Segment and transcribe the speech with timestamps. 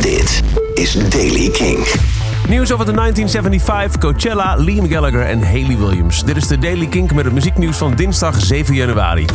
[0.00, 0.42] Dit
[0.74, 1.86] is Daily King.
[2.48, 6.24] Nieuws over de 1975, Coachella, Liam Gallagher en Haley Williams.
[6.24, 9.26] Dit is de Daily Kink met het muzieknieuws van dinsdag 7 januari.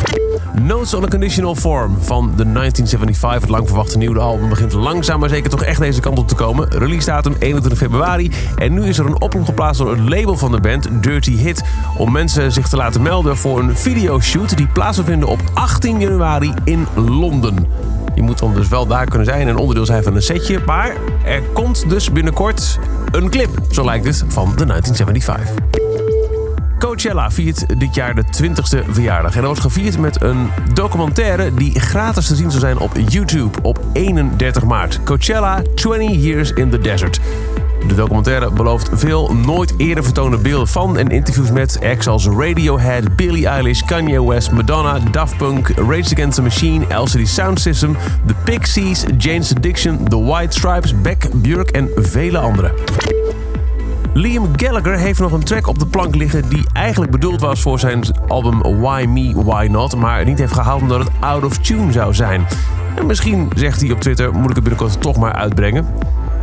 [0.62, 5.20] Notes on a Conditional Form van de 1975, het lang verwachte nieuwe album, begint langzaam
[5.20, 6.70] maar zeker toch echt deze kant op te komen.
[6.70, 8.32] Release datum 21 februari.
[8.56, 11.64] En nu is er een oproep geplaatst door het label van de band, Dirty Hit,
[11.98, 16.00] om mensen zich te laten melden voor een videoshoot die plaats zal vinden op 18
[16.00, 17.68] januari in Londen.
[18.22, 20.60] Je moet dan dus wel daar kunnen zijn en onderdeel zijn van een setje.
[20.66, 22.80] Maar er komt dus binnenkort
[23.12, 25.56] een clip, zo lijkt het, van de 1975.
[26.80, 29.32] Coachella viert dit jaar de 20ste verjaardag.
[29.32, 33.62] En dat wordt gevierd met een documentaire die gratis te zien zal zijn op YouTube
[33.62, 35.04] op 31 maart.
[35.04, 37.20] Coachella 20 Years in the Desert.
[37.88, 43.16] De documentaire belooft veel nooit eerder vertoonde beelden van en interviews met acts als Radiohead,
[43.16, 48.34] Billie Eilish, Kanye West, Madonna, Daft Punk, Rage Against the Machine, LCD Sound System, The
[48.44, 52.72] Pixies, Jane's Addiction, The White Stripes, Beck, Björk en vele anderen.
[54.14, 57.80] Liam Gallagher heeft nog een track op de plank liggen die eigenlijk bedoeld was voor
[57.80, 61.92] zijn album Why Me, Why Not, maar niet heeft gehaald omdat het out of tune
[61.92, 62.46] zou zijn.
[62.96, 65.86] En misschien zegt hij op Twitter, moet ik het binnenkort toch maar uitbrengen.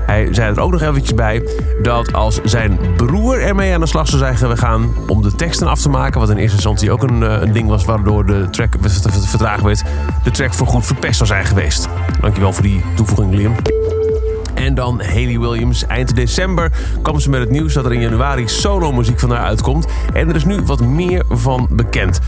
[0.08, 1.42] Hij zei er ook nog eventjes bij
[1.82, 5.80] dat als zijn broer ermee aan de slag zou zijn gegaan om de teksten af
[5.80, 9.62] te maken, wat in eerste instantie ook een, een ding was waardoor de track vertraagd
[9.62, 9.82] werd,
[10.24, 11.88] de track voorgoed verpest zou zijn geweest.
[12.20, 13.54] Dankjewel voor die toevoeging, Liam.
[14.54, 15.86] En dan Haley Williams.
[15.86, 19.86] Eind december kwam ze met het nieuws dat er in januari solo-muziek van haar uitkomt.
[20.12, 22.20] En er is nu wat meer van bekend.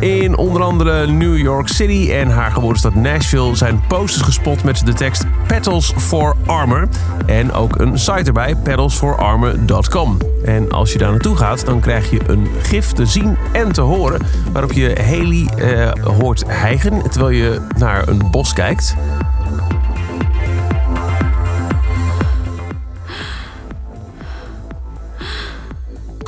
[0.00, 4.92] In onder andere New York City en haar geboortestad Nashville zijn posters gespot met de
[4.92, 6.88] tekst Petals for Armor.
[7.26, 10.18] En ook een site erbij, pedalsforarmor.com.
[10.44, 13.80] En als je daar naartoe gaat, dan krijg je een gif te zien en te
[13.80, 14.20] horen.
[14.52, 18.96] Waarop je Haley eh, hoort hijgen terwijl je naar een bos kijkt.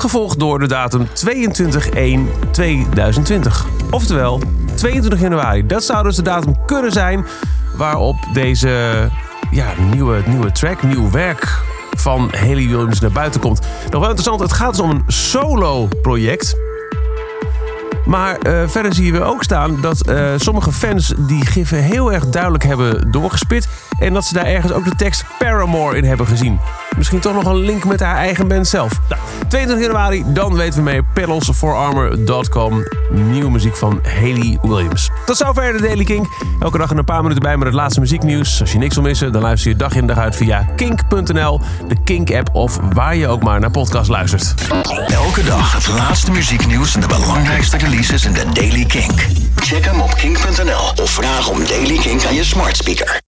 [0.03, 1.11] Gevolgd door de datum 22-1-2020.
[3.91, 4.41] Oftewel,
[4.75, 5.67] 22 januari.
[5.67, 7.27] Dat zou dus de datum kunnen zijn
[7.77, 9.09] waarop deze
[9.51, 11.63] ja, nieuwe, nieuwe track, nieuw werk
[11.97, 13.61] van Haley Williams naar buiten komt.
[13.91, 16.57] Nog wel interessant, het gaat dus om een solo-project.
[18.05, 22.27] Maar uh, verder zien we ook staan dat uh, sommige fans die giffen heel erg
[22.27, 23.69] duidelijk hebben doorgespit.
[24.03, 26.61] En dat ze daar ergens ook de tekst Paramore in hebben gezien.
[26.97, 28.93] Misschien toch nog een link met haar eigen band zelf.
[29.09, 31.03] Nou, 22 januari, dan weten we mee.
[31.03, 32.85] Pedalsforarmor.com.
[33.11, 35.11] Nieuwe muziek van Haley Williams.
[35.27, 36.27] Tot zover de Daily Kink.
[36.61, 38.61] Elke dag een paar minuten bij met het laatste muzieknieuws.
[38.61, 41.97] Als je niks wil missen, dan luister je dag in dag uit via kink.nl, de
[42.05, 44.55] Kink-app of waar je ook maar naar podcast luistert.
[45.07, 49.27] Elke dag het laatste muzieknieuws en de belangrijkste releases in de Daily Kink.
[49.57, 53.21] Check hem op kink.nl of vraag om Daily Kink aan je smart speaker.